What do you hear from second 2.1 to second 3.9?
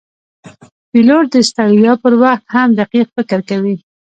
وخت هم دقیق فکر کوي.